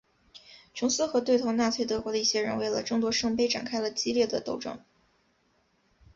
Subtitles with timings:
[0.73, 4.79] 琼斯和对头纳粹德国的一些人为了争夺圣杯展开了激烈的斗争。